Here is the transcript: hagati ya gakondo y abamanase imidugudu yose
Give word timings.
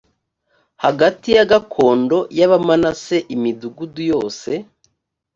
hagati 0.83 1.27
ya 1.37 1.43
gakondo 1.51 2.17
y 2.37 2.41
abamanase 2.47 3.17
imidugudu 3.35 3.99
yose 4.11 4.51